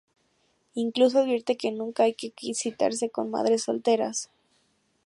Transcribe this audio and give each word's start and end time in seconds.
Incluso 0.73 1.19
advierte 1.19 1.57
que 1.57 1.71
nunca 1.71 2.05
hay 2.05 2.15
que 2.15 2.31
citarse 2.55 3.11
con 3.11 3.29
madres 3.29 3.61
solteras. 3.65 4.31